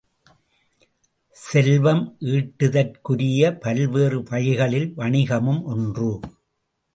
செல்வம் 1.35 2.17
ஈட்டுதற்குரிய 2.21 3.51
பல்வேறு 3.59 4.23
வழிகளில் 4.23 4.89
வாணிகமும் 4.97 5.61
ஒன்று. 5.63 6.19